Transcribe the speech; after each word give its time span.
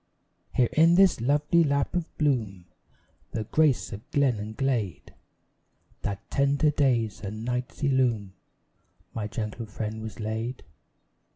Here 0.55 0.69
in 0.73 0.95
this 0.95 1.21
lovely 1.21 1.63
lap 1.63 1.93
of 1.93 2.17
bloom, 2.17 2.65
The 3.33 3.43
grace 3.43 3.93
of 3.93 4.09
glen 4.09 4.39
and 4.39 4.57
glade, 4.57 5.13
That 6.01 6.27
tender 6.31 6.71
days 6.71 7.21
and 7.21 7.45
nights 7.45 7.83
illume, 7.83 8.33
My 9.13 9.27
gentle 9.27 9.67
friend 9.67 10.01
was 10.01 10.19
laid. 10.19 10.63